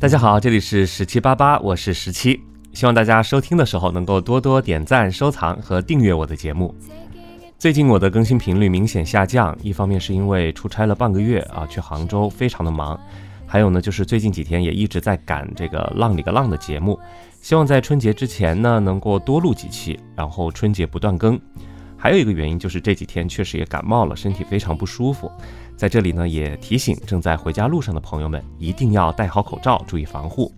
[0.00, 6.74] 大家好，这里是十七八八，我是十七，希望大家收听的时候能够多多点赞、收藏和订阅我的节目。
[7.58, 12.98] 最近我的更新频率明显下降，一方面是因为出差了半个月啊，去杭州非常的忙，
[13.46, 16.98] 还有呢就是最近几天也一直在赶这个《浪里个浪》的节目，
[17.42, 21.38] 希望在春节之前呢能够多录几期，然后春节不断更。
[21.98, 25.30] 还有一个原因就是这几天确实也感冒了，身体非常不舒服。
[25.80, 30.52] 在这里呢也提醒正在回家路上的朋友们，一定要戴好口罩，注意防护。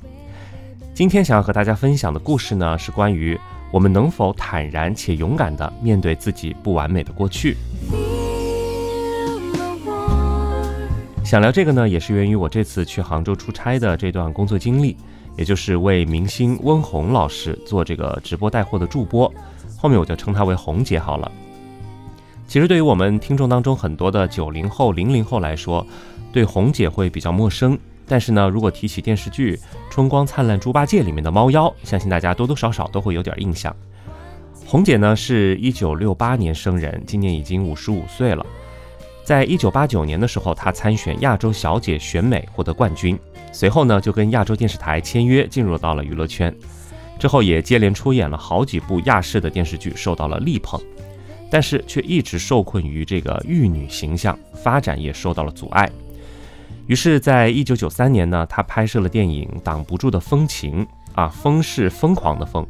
[0.92, 3.38] 今天想要和大家分享的故事呢是关于。
[3.70, 7.56] 我们能否坦然且勇敢地面对自己不完美的过去？
[11.24, 14.96] 想聊这个呢，也是源于我这次去杭州出差的这段工作经历，
[15.38, 19.32] 也就是为明星温红老师做这个直播带货的助播，
[19.78, 21.30] 后面我就称她为红姐好了。
[22.52, 25.86] 其实对于我们听众当中很多的九零后、零零后来说，
[26.30, 27.78] 对红姐会比较陌生。
[28.06, 29.56] 但是呢，如果提起电视剧
[29.90, 33.74] 《春光灿烂猪八戒》里面的猫妖，相信大家多多少少都会有点印象。
[34.66, 38.44] 红姐呢是一九六八年生人，今年已经五十五岁了。
[39.24, 43.18] 在一九八九年的时候，她参选亚洲小姐选美获得冠军，
[43.50, 46.54] 随后呢就跟亚洲电视台签约，进入到了娱乐圈。
[47.18, 50.78] 之后也接连出演了好几部亚视的电视剧，受到了力捧，
[51.52, 55.86] 但是却一直受困于这个玉女形象，发展也受到了阻碍。
[56.86, 60.82] 于是，在一九九三年呢，他拍摄了电影《挡不住的风情》
[61.14, 62.66] 啊，风是疯狂的风。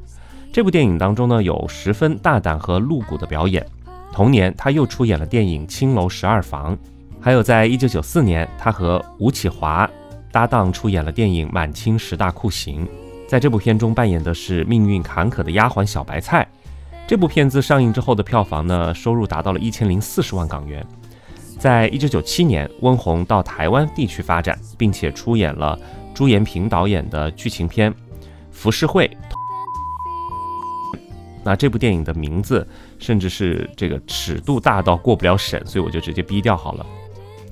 [0.52, 3.64] 这部电影当中呢，有十分大胆和露骨的表演。
[4.12, 6.76] 同年，他又出演了电影《青楼十二房》，
[7.20, 9.88] 还有在一九九四年，他和吴启华
[10.32, 12.84] 搭档出演了电影《满清十大酷刑》。
[13.28, 16.44] 在这部片中扮演的是命运坎坷的丫鬟小白菜。
[17.12, 20.82] 这部片子上映之后的票房呢，收入达到了一千零四十万港元。
[21.58, 25.78] 在一九九七年，温虹到台湾地区发展，并且出演了
[26.14, 27.92] 朱延平导演的剧情片
[28.50, 29.06] 《浮世绘》。
[31.44, 32.66] 那这部电影的名字
[32.98, 36.86] 甚至是这个尺度大到过不了审，所以我就直接逼掉好了。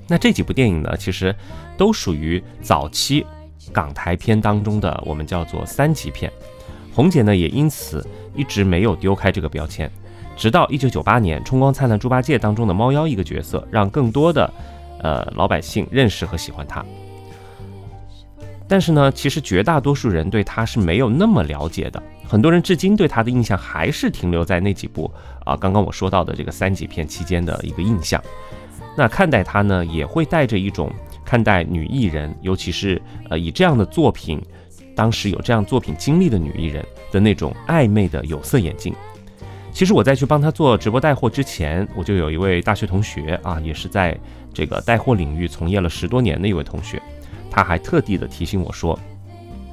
[0.07, 1.35] 那这几部电影呢，其实
[1.77, 3.23] 都属于早期
[3.71, 6.33] 港台片当中的我们叫做三级片。
[6.93, 9.89] 红姐呢，也因此一直没有丢开这个标签。
[10.35, 14.51] 直到一九九八年，《春光灿烂猪八戒》当中的猫妖一个角色，让更多的
[15.01, 16.83] 呃老百姓认识和喜欢她。
[18.67, 25.11] 但是呢，其实绝大多数人对她是没有那么了解的，很多人至今对她的印象还是停留在那几部
[25.45, 28.21] 啊刚刚我说到的这个三级片期间的一个印象。
[28.97, 30.89] 那看待她呢，也会带着一种
[31.23, 34.41] 看待女艺人，尤其是呃以这样的作品，
[35.01, 38.93] 当时有这样作品经历的女艺人的那种暧昧的有色眼镜。
[39.71, 44.15] 其实我在去帮她做直播带货之前，我就有一位大学同学啊，也是在
[44.53, 47.01] 这个带货领域从业了十多年的一位同学，
[47.49, 48.99] 他还特地的提醒我说，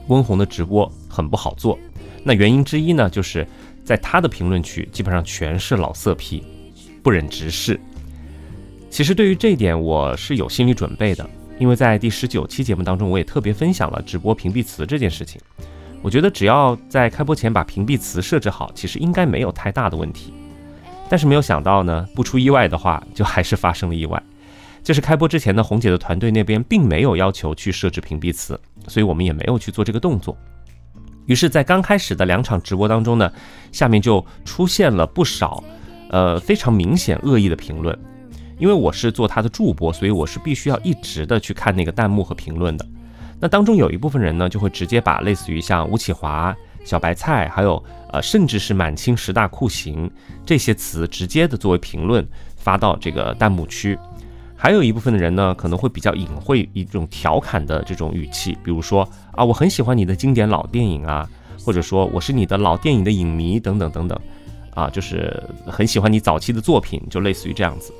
[0.06, 1.78] 温红的直播很不好做。
[2.24, 3.46] 那原因之一呢，就是
[3.84, 6.42] 在他的评论区基本上全是老色批，
[7.02, 7.78] 不忍直视。
[8.88, 11.28] 其实对于这一点，我是有心理准备的，
[11.58, 15.40] 因为在第十九期节目当中，我也特别分享了直播屏蔽词这件事情。
[16.00, 20.32] 我觉得只要在开播前把屏蔽词设置好，其实应该没有太大的问题。
[21.08, 24.22] 但是没有想到呢，不出意外的话，就还是发生了意外。
[24.84, 30.36] 就是开播之前呢，红姐的团队那边并没有要求去设置屏蔽词，所以我们也没有去做这个动作。
[31.26, 33.30] 于是，在刚开始的两场直播当中呢，
[33.72, 35.62] 下面就出现了不少，
[36.10, 37.98] 呃，非常明显恶意的评论。
[38.58, 42.86] 因为我是做他的助播，所以我是必须要一直的去看那个弹幕和评论的。
[43.40, 46.54] 那当中有一部分人呢，就会直接把类似于像吴启华、
[46.84, 50.10] 小白菜，还有呃，甚至是满清十大酷刑
[50.44, 52.26] 这些词，直接的作为评论
[52.56, 53.96] 发到这个弹幕区。
[54.56, 61.28] 还有一部分的人呢，可能会比较隐晦一种调侃的这种语气，比如说啊，我很喜欢你的经典老电影啊，
[61.64, 64.18] 或者说我是你的老电影的影迷等等等等，
[64.74, 67.92] 啊，就是很喜欢你早期的作品，就类似于这样子。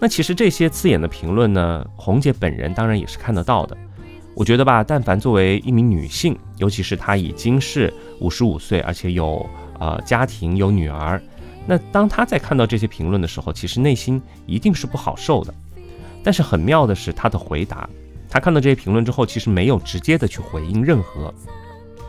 [0.00, 3.76] 那其实这些刺眼的评论呢，红姐本人当然也是看得到的。
[4.34, 9.44] 我觉得吧，但凡作为一名女性，尤其是她已经是五十五岁，而且有
[9.78, 11.20] 呃家庭有女儿，
[11.66, 15.52] 那当她在看到这些评论的时候，其实内心一定是不好受的。
[16.22, 17.86] 但是很妙的是，她的回答，
[18.30, 21.34] 她看到这些评论之后，其实没有直接的去回应任何，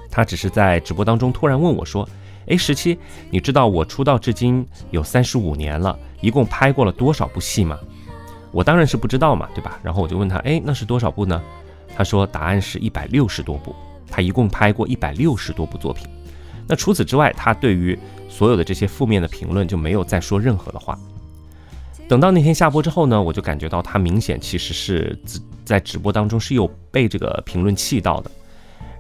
[0.09, 2.07] 她只是在直播当中突然问我说
[2.47, 2.97] ：“哎，十七，
[3.29, 7.77] 你知道我出道至今有三十五年了，一共拍过了多少部戏吗？”
[8.51, 9.79] 我当然是不知道嘛，对吧？
[9.81, 11.41] 然后我就问他：“哎，那是多少部呢？”
[11.95, 13.75] 他说：“答案是一百六十多部，
[14.09, 16.07] 他一共拍过一百六十多部作品。
[16.67, 17.97] 那除此之外，他对于
[18.29, 20.97] 所有的这些负面的评论就没有再说任何的话。
[22.07, 25.17] 等到那天下播之后呢，我就感觉到他明显其实是
[25.63, 28.29] 在直播当中是有被这个评论气到的，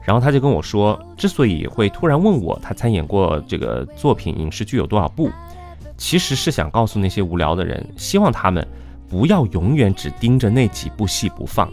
[0.05, 5.29] 然后他就跟我说，之所以会突然问我他参演过这个作品影视剧有多少部，
[6.01, 8.67] 其实是想告诉那些无聊的人，希望他们
[9.07, 11.71] 不要永远只盯着那几部戏不放。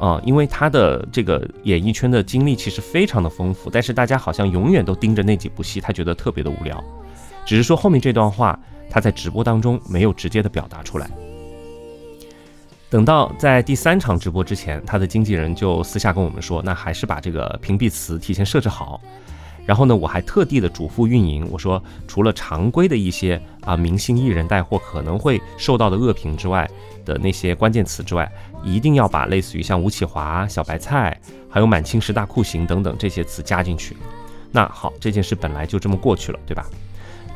[0.00, 6.82] 啊，因为他的这个演艺圈的经历其实非常的丰富，但是大家好像永远都盯着那几部戏，他觉得特别的无聊。
[7.46, 8.58] 只是说后面这段话
[8.90, 11.08] 他在直播当中没有直接的表达出来。
[12.90, 19.00] 等到在第三场直播之前，他的经纪人就私下跟我们说，那还是把这个屏蔽词提前设置好。
[19.66, 26.68] 然后呢，我还特地的嘱咐运营，我说除了常规的一些啊明星艺人带货可能会受到的恶评之外
[27.04, 28.30] 的那些关键词之外。
[28.62, 31.18] 一定要把类似于像吴启华、小白菜，
[31.48, 33.96] 还有满清十大酷刑等等这些词加进去。
[34.52, 36.66] 那好，这件事本来就这么过去了，对吧？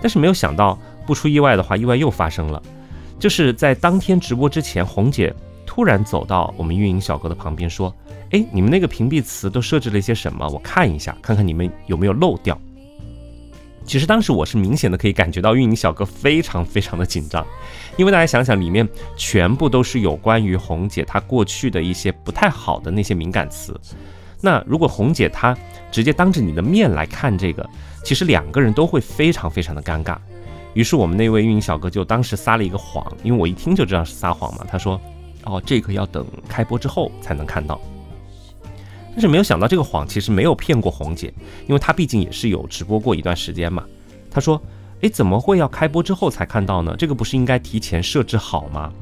[0.02, 2.62] 但是没有想到，不出意外的话，意外又发生了，
[3.18, 5.34] 就是在当天直播之前，红姐
[5.64, 7.90] 突然走到我们运营小哥的旁边说
[8.34, 10.44] ：“哎，你们那个屏蔽词都设置了一些什么？
[10.48, 12.60] 我看一下，看看你们有没有漏掉。”
[13.86, 17.46] 其实当时我是明显的可以感觉到运营小哥非常非常的紧张，
[17.96, 23.78] 因为大家想想，里面全部都是有关于红姐她过去的一些不太好的那些敏感词。
[24.40, 25.56] 那如果红姐她
[25.92, 27.64] 直接当着你的面来看这个，
[28.02, 30.16] 其实两个人都会非常非常的尴尬。
[30.72, 34.66] 于是我们那位运营小哥就当时撒了一个谎，因为我一听就知道是撒谎嘛。
[34.66, 35.00] 他说
[35.44, 37.80] ：“哦，这个要等开播之后才能看到。”
[39.14, 41.32] 但是没有想到，这个谎其实没有骗过红姐，
[41.68, 43.84] 因为她毕竟也是有直播过一段时间嘛。
[44.28, 44.60] 她说
[45.02, 46.96] ：“诶，怎么会要开播之后才看到呢？
[46.98, 48.92] 这个不是应该提前设置好吗？”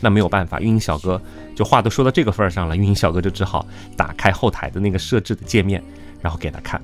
[0.00, 1.20] 那没有办法，运营小哥
[1.56, 3.66] 就话都说到这个份儿上了，运营小哥就只好
[3.96, 5.82] 打开后台的那个设置的界面，
[6.22, 6.80] 然后给他看。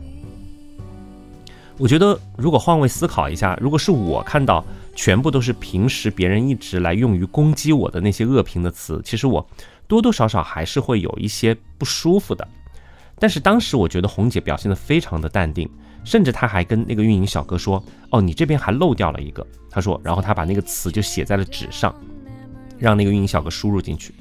[1.78, 4.64] 我觉得，如果换位思考一下，如果是我看到
[4.96, 9.46] 全部都是平时别人一直来用于攻击我的那些恶评的词，其实我
[9.86, 12.46] 多多少少还是会有一些不舒服的。
[13.18, 15.68] 但是当时我觉得红姐表现得非常的淡定，
[16.04, 21.94] 甚至她还跟那个运营小哥说：“哦，你这边还漏掉了一个。”她说，然后她把那个词就写在了纸上，
[22.78, 24.14] 让那个运营小哥输入进去。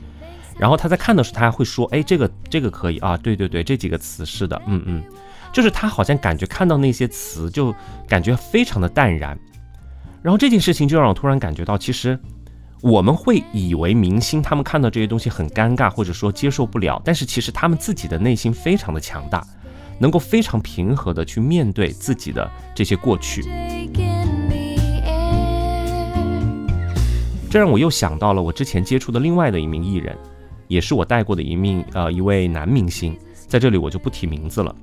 [0.57, 5.03] 然后他在看的时候，他还会说：“哎，这个这个可以啊，对对对，这几个词是的，嗯嗯。”
[5.51, 7.73] 就是他好像感觉看到那些词就
[8.07, 9.37] 感觉非常的淡然。
[10.21, 12.17] 然后这件事情就让我突然感觉到，其实。
[12.83, 19.41] 我们会以为明星他们看到这些东西很尴尬，或者说接受不了，但是其实他们自己的内心非常的强大，
[19.99, 23.41] 能够非常平和的去面对自己的这些过去。
[27.49, 30.13] 这让我又想到了我之前接触的另外的一名艺人，
[30.67, 34.75] 也是我带过的一名呃一位男明星，在这里我就不提名字了。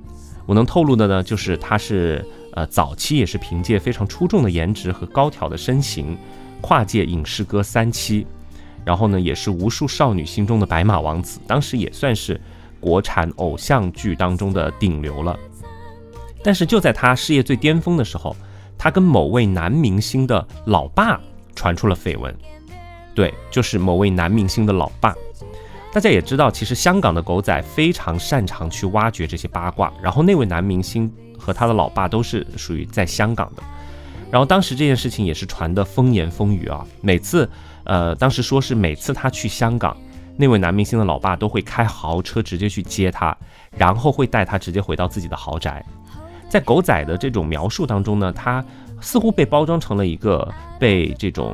[0.47, 6.17] 我能透露的呢，就是他是呃早期也是凭借非常出众的颜值和高挑的身形。
[6.61, 8.25] 跨界影视歌三期，
[8.85, 12.39] 然后呢，也是无数少女心中的白马王子，当时也算是
[12.79, 15.37] 国产偶像剧当中的顶流了。
[16.43, 18.35] 但是就在他事业最巅峰的时候，
[18.77, 21.19] 他跟某位男明星的老爸
[21.55, 22.35] 传出了绯闻。
[23.13, 25.13] 对，就是某位男明星的老爸。
[25.93, 29.91] 大家也知道，其实香港的狗仔非常擅长去挖掘这些八卦。
[30.01, 33.61] 然后那位男明星和他的老爸都是属于在香港的。
[34.31, 37.47] 然后当时这件事情也是传的风言风语啊，每次，
[37.83, 39.95] 呃，当时说是每次他去香港，
[40.37, 43.37] 那位男明星的老爸都会开豪车直接去接他，
[43.77, 45.85] 然后会带他直接回到自己的豪宅。
[46.49, 48.63] 在狗仔的这种描述当中呢，他
[49.01, 51.53] 似乎被包装成了一个被这种，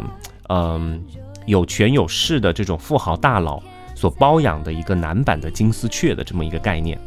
[0.50, 1.04] 嗯，
[1.48, 3.60] 有权有势的这种富豪大佬
[3.96, 7.00] 所包养的一个男版的金丝雀的这么一个概念。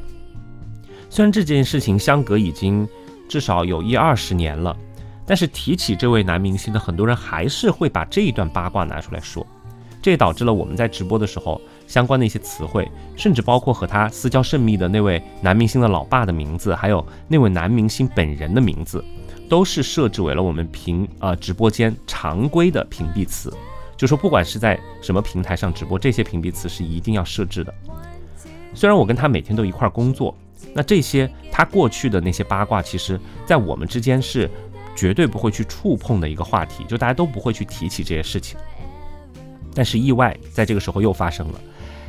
[1.08, 2.88] 虽然这件事情相隔已经
[3.28, 4.76] 至少有一二十年了。
[5.30, 9.46] 但是提起这位男明星的很多人还是会把这一段八卦拿出来说，
[10.02, 19.04] 这也导致了我们在直播的时候，相关的一些词汇，甚至包括和他私交甚密的那位男明星的老爸的名字，还有那位男明星本人的名字，
[19.49, 23.54] 都是设置为了我们屏呃直播间常规的屏蔽词，
[23.96, 27.72] 就说不管是在什么平台上直播，这些屏蔽词是一定要设置的。
[28.75, 30.37] 虽然我跟他每天都一块工作，
[30.75, 34.50] 那这些他过去的那些八卦，其实在我们之间是。
[35.00, 38.59] 绝对不会去触碰的一个话题，就大家都不会去提起这些事情。
[39.75, 41.61] 但是意外在这个时候又发生了。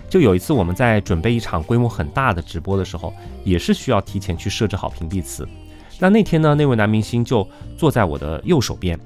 [0.10, 3.14] 就有一次我们在准备一场规模很大的直播的时候，
[3.46, 5.48] 也是需要提前去设置好屏蔽词。
[6.00, 9.00] 那那天呢，那位男明星就坐在我的右手边，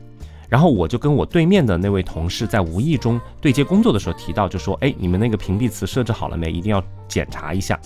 [0.49, 6.51] 然后我就跟我对面的那位同事在无意中对接工作的时候提到，就说：“哎，你们那个屏蔽词设置好了没？
[6.51, 7.79] 一定要检查一下。”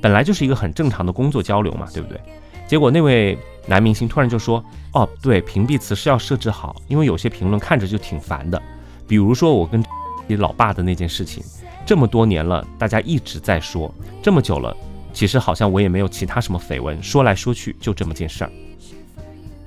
[0.00, 2.18] 本来就是一个很正常的工作交流嘛，对不对？
[2.66, 4.64] 结果那位男明星突然就说
[4.98, 8.60] ：“哦，对，屏蔽词是要设置好，因为有些评论看着就挺烦的。
[9.06, 9.80] 比如说我跟
[10.26, 11.40] 你老爸的那件事情，
[11.86, 14.76] 这么多年了，大家一直在说，这么久了，
[15.12, 18.50] 其实好像我也没有其他什么绯闻，说来说去就这么件事儿。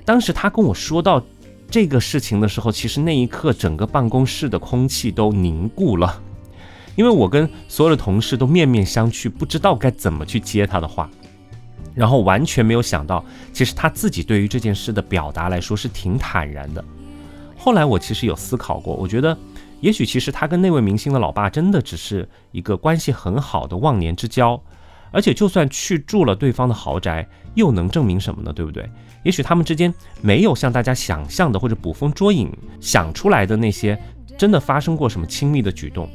[0.04, 1.22] 当时他跟我说到
[1.70, 6.20] 这个事情的时候，其实那一刻整个办公室的空气都凝固了，
[6.94, 11.08] 因为我跟所有的同事都面面相觑，不知道该怎么去接他的话，
[11.94, 16.84] 然后完全没有想到，其实他自己对于这件事的表达来说是挺坦然的。
[17.56, 19.36] 后来我其实有思考过，我觉得。
[19.80, 24.62] 也许其实他跟那位明星的老爸真的只是一个关系很好的忘年之交，
[25.10, 28.52] 而且就算去住了对方的豪宅，又能证明什么呢？
[28.52, 28.88] 对不对？
[29.24, 32.48] 也许他们之间没有像大家想象的或者捕风捉影
[32.80, 34.00] 想出来的那些
[34.38, 36.08] 真的发生过什么亲密的举动，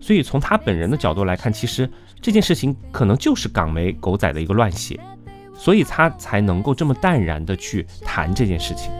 [0.00, 1.90] 所以从他本人的角度来看，其实
[2.22, 5.00] 这件事情可能就是港媒狗仔的一个乱写，
[5.58, 8.90] 所以他才能够这么淡然的去谈这件事情。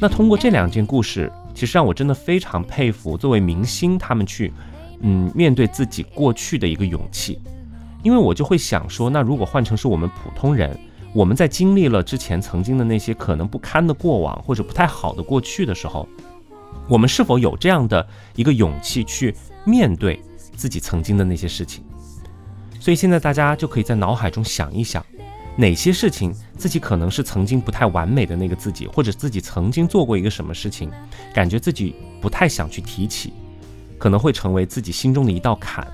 [0.00, 4.52] 那通过这两件故事，其实让我真的非常佩服作为明星他们去，
[5.00, 7.38] 嗯，面对自己过去的一个勇气。
[8.02, 10.76] 因为我就会想说，那如果换成是我们普通人，
[11.14, 16.08] 我们在经历了之前曾经的那些可能不堪的过往或者不太好的过去的时候，
[16.88, 19.32] 我们是否有这样的一个勇气去
[19.64, 20.20] 面对
[20.56, 21.84] 自己曾经的那些事情？
[22.82, 25.06] 所以现在大家就可以在脑海中想一想。
[25.54, 30.90] 哪些事情自己可能是曾经不太完美的那个自己，或者自己曾经做过一个什么事情，
[31.32, 33.32] 感觉自己不太想去提起，
[33.98, 35.86] 可能会成为自己心中的一道坎。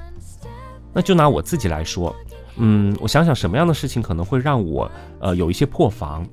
[0.95, 2.17] 那就拿我自己来说，
[2.57, 4.91] 嗯，我想想什么样的事情可能会让我
[5.21, 6.27] 呃有一些破防，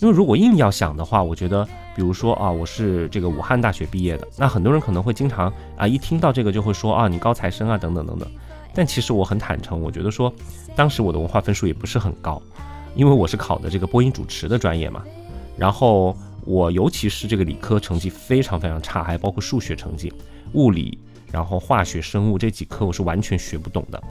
[0.00, 8.28] 因为如果硬要想的话，我觉得，比如说啊，我是这个武汉大学毕业的，那很多人可能会经常啊一听到这个就会说啊你高材生啊等等等等。
[8.74, 10.32] 但其实我很坦诚，我觉得说，
[10.74, 12.42] 当时我的文化分数也不是很高，
[12.96, 15.02] 因为我是考的这个播音主持的专业嘛。
[15.56, 20.12] 然后我尤其是这个理科成绩非常非常差，还包括数学成绩、
[20.54, 20.98] 物理，
[21.30, 24.02] 然后化学、生物这几科我是完全学不懂的。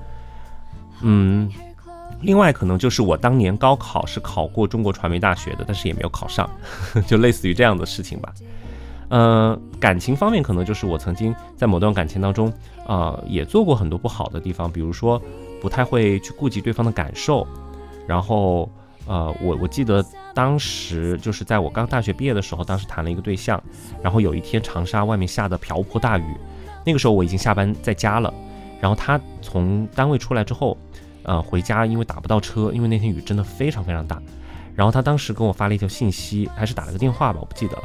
[1.01, 1.51] 嗯，
[2.21, 6.49] 另外可能就是我当年高考是考过中国传媒大学的，但是也没有考上，
[7.05, 8.33] 就类似于这样的事情吧。
[9.09, 12.51] 呃，感情方面可能就是我曾经在某段感情当中，
[12.85, 15.21] 啊，也做过很多不好的地方，比如说
[15.61, 17.47] 不太会去顾及对方的感受，
[18.07, 18.69] 然后，
[19.07, 23.61] 呃，我我记得当时就是在我刚大学毕业的时候，当时谈了一个对象，
[24.01, 26.35] 然后有一天长沙外面下的瓢泼大雨，
[26.85, 28.33] 那个时候我已经下班在家了，
[28.81, 30.77] 然后他从单位出来之后，
[31.23, 34.21] 呃，回家因为打不到车，因为那天雨真的非常非常大，
[34.75, 37.83] 然后他当时跟我发了一条信息，还是打了个电话吧，我不记得了。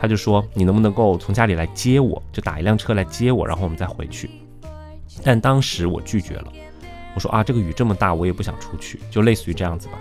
[0.00, 2.22] 他就说：“你能不能够从家里来接我？
[2.32, 4.30] 就打一辆车来接我，然后我们再回去。”
[5.24, 6.52] 但当时我拒绝了，
[7.14, 9.94] 我说：“啊，这个雨这么大，我也不想出去。”就类似于这样子吧。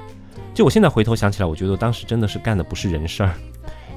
[0.53, 3.33] 就我现在回头想起来，我觉得当时真的是干的不是人事儿，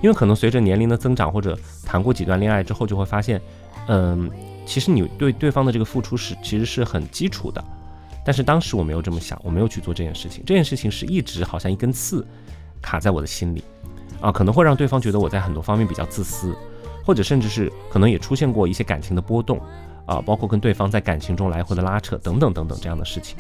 [0.03, 3.41] 因为可能随着年龄的增长，或者谈过几段恋爱之后，就会发现，
[3.89, 4.31] 嗯，
[4.67, 7.63] 其实你对对方的这个付出是其实是很基础的。
[8.25, 10.43] 但是当时我没有这么想，我没有去做这件事情。
[10.45, 12.27] 这件事情是一直好像一根刺
[12.83, 13.65] 卡在我的心里。
[14.21, 16.57] 啊，可能会让对方觉得我在很多方面比较自私，
[17.05, 19.61] 或者甚至是可能也出现过一些感情的波动，
[20.07, 23.37] 啊，包括跟对方在感情中来回的拉扯等等等等这样的事情。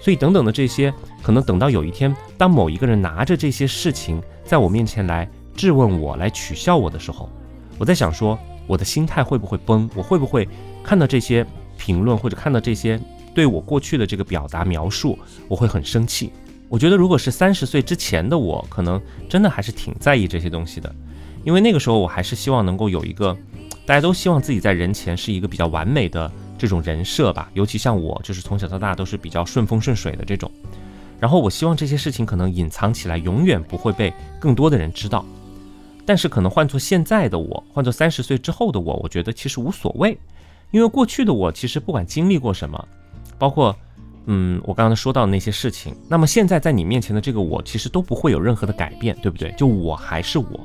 [0.00, 7.28] 所以等等的这些，可能等到有一天，当某一个人拿着这些事情在我面前来质问我、来取笑我的时候，
[7.78, 9.88] 我在想说，我的心态会不会崩？
[9.94, 10.48] 我会不会
[10.82, 11.46] 看到这些
[11.76, 12.98] 评论或者看到这些
[13.34, 15.18] 对我过去的这个表达描述，
[15.48, 16.32] 我会很生气？
[16.70, 18.98] 我觉得，如果是三十岁之前的我，可能
[19.28, 20.94] 真的还是挺在意这些东西的，
[21.42, 23.36] 因为那个时候我还是希望能够有一个，
[23.84, 27.50] 大家都希望自己在人前是一个比较完美的这种人设吧。
[27.54, 30.48] 尤其像我，就是从小到大都是比较顺风顺水的这种。
[31.18, 35.26] 然后我希望这些事情可能隐藏起来，永远不会被更多的人知道。
[36.06, 40.16] 但是可能换做现在的我，换做三十岁之后的我，我觉得其实无所谓，
[40.70, 42.88] 因为过去的我其实不管经历过什么，
[43.40, 43.76] 包括。
[44.32, 49.50] 嗯，我刚刚说到的那些事情，那么现在在你面前的这个我，其实都不会有任何的改变，对不对？
[49.58, 50.60] 就我还是我。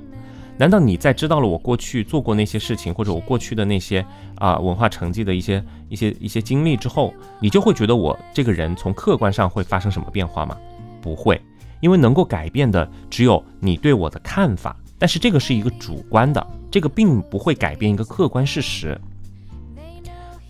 [0.55, 4.05] 难道你在知道了我过去做过那些事情，或者我过去的那些
[4.35, 10.55] 啊文化成绩的一些一些一些经历之后，你就会觉得我这个人从客观上会发生什么变化吗？
[11.01, 11.41] 不会，
[11.81, 18.95] 因为能够改变的只有你对我的看法，但是这个是一个主观的，这个并不会改变一个客观事实。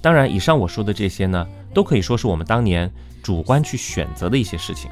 [0.01, 1.47] 当然，以上我说的这些呢。
[1.75, 2.91] 都可以说是我们当年
[3.21, 4.89] 主观去选择的一些事情，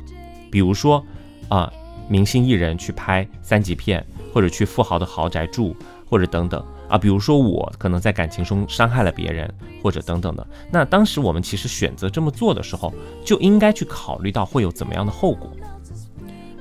[0.51, 1.03] 比如说
[1.47, 1.71] 啊，
[2.07, 5.75] 明星艺人去拍三级片，或者去富豪的豪宅住，
[6.09, 10.45] 或者等等啊，比如说我可能在感情中伤害了别人，或者等等的。
[10.69, 15.49] 那当时我们其实选择这么做的时候，就应该去考虑到会有怎么样的后果。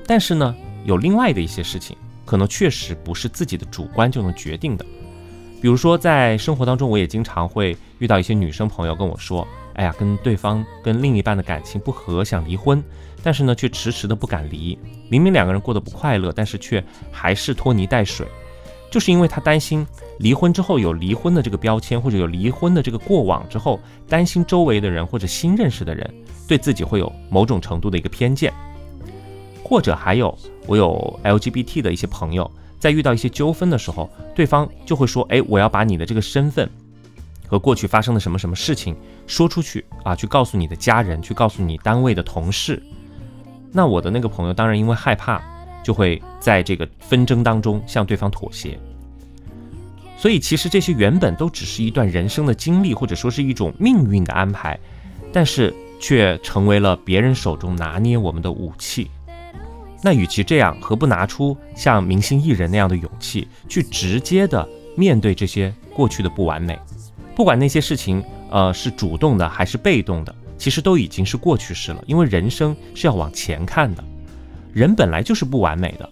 [0.07, 4.87] 但是呢，有另外的一些事情，可能确实不是自己的主观就能决定的。
[5.61, 12.83] 比如说在生活当中，我也经常会遇到一些女生朋友跟我说：“哎呀，跟对方跟另一半的感情不和，想离婚，
[13.23, 14.79] 但是呢却迟迟的不敢离。
[15.09, 18.27] 明明两个人过得不快乐，但是却还是拖泥带水，
[18.91, 19.87] 就是因为他担心
[20.19, 26.09] 离婚之后有离婚的这个标签，或者有离婚的这个过往之后，担心周围的人或者新认识的人
[26.47, 28.53] 对自己会有某种程度的一个偏见。”
[29.65, 30.37] 或者还有，
[30.67, 36.69] 我有 LGBT 的一些朋友，在遇到一些纠纷的时候，对方就会说：“哎，我要把你的这个身份
[37.53, 42.83] 和过去发生的什么什么事情说出去啊，去告诉你的家人，去告诉你单位的同事。”
[43.71, 45.39] 那我的那个朋友当然因为害怕，
[45.85, 48.79] 就会在这个纷争当中向对方妥协。
[50.17, 54.81] 所以其实这些原本都只是一段人生的经历，或者说是一种命运的安排，
[55.31, 59.11] 但是却成为了别人手中拿捏我们的武器。
[60.03, 64.67] 那与其这样，何不拿出像明星艺人那样的勇气，去直接的
[64.97, 66.79] 面对这些过去的不完美？
[67.35, 72.03] 不管那些事情，呃，是主动的还是被动的，其实都已经是过去式了。
[72.07, 74.05] 因为人生是要往前看的，
[74.73, 76.09] 人本来就是不完美的。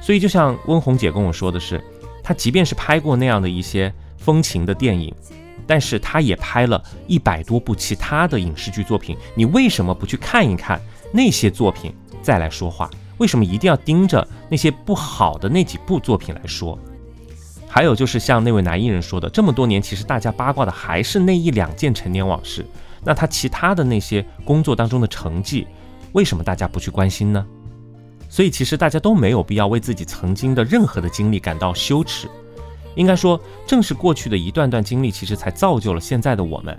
[0.00, 1.82] 所以，就像温红姐跟我说的是，
[2.22, 5.14] 她即便是拍过那样的一些风情的电影，
[5.66, 9.16] 但是她也拍了一百多部其他的影视剧作品。
[9.34, 10.80] 你为什么不去看一看
[11.12, 12.88] 那些作品，再来说话？
[13.18, 16.78] 为什么一定要盯着那些不好的那几部作品来说？
[17.72, 22.66] 还有就是像那位男艺人说的，这么多年其实大家八卦的还是那一两件陈年往事。
[23.04, 25.68] 那他其他的那些工作当中的成绩，
[26.12, 27.46] 为什么大家不去关心呢？
[28.28, 32.28] 所以其实大家都没有必要为自己曾经的任何的经历感到羞耻。
[32.96, 36.76] 应该说，正是过去的一段段经历，其实才造就了现在的我们。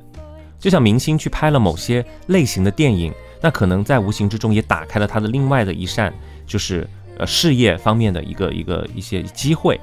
[0.60, 6.14] 就像明星去拍了某些类型的电影，那可能在无形之中也打开了他的另外的一扇。
[6.46, 6.86] 就是
[7.18, 9.80] 呃事业方面的一个一个一些机会，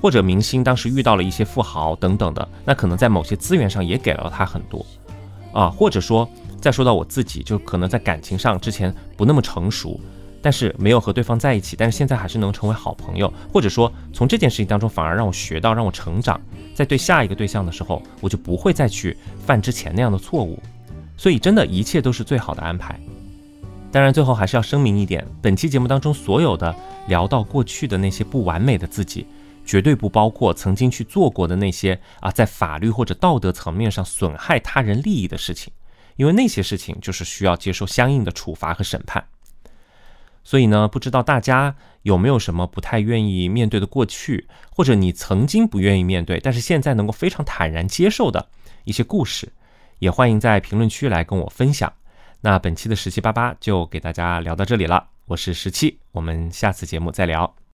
[0.00, 4.84] 或者明星当时遇到了一些富豪等等的，那可能在某些资源上也给了他很多
[5.52, 6.28] 啊，或者说
[6.60, 10.00] 再说到我自己，就可能在感情上之前不那么成熟，
[10.40, 16.40] 但是没有和对方在一起，但是现在还是能成为好朋友，或者说从这件事情当中反而让我学到，让我成长，
[16.74, 20.60] 在对下一个对象的时候，我就不会再去犯之前那样的错误，
[21.16, 22.98] 所以真的一切都是最好的安排。
[23.90, 26.74] 当然，最后还是要声明一点：本期节目当中所有的
[27.06, 29.26] 聊到过去的那些不完美的自己，
[29.68, 35.70] 绝对不包括曾经去做过的那些啊，在法律或者道德层面上损害他人利益的事情，
[36.16, 39.22] 因为那些事情就是需要接受相应的处罚和审判。
[40.42, 48.48] 所以呢，不知道大家有没有什么不太愿意面对的过去，或者你曾经不愿意面对，但是现在能够非常坦然接受的
[48.84, 49.52] 一些故事，
[49.98, 51.92] 也欢迎在评论区来跟我分享。
[52.40, 57.57] 那本期的十七八八就给大家聊到这里了，我是十七，我们下次节目再聊。